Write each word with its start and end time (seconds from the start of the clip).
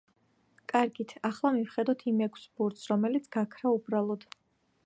კარგით, 0.71 1.13
ახლა 1.29 1.51
მივხედოთ 1.59 2.03
იმ 2.13 2.25
ექვსს 2.29 2.49
ბურთს, 2.57 2.89
რომელიც 2.95 3.29
გაქრა 3.37 3.75
უბრალოდ. 3.79 4.31